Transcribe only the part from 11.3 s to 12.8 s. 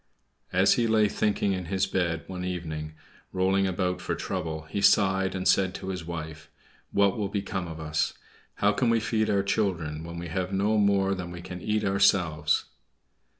can eat ourselves?"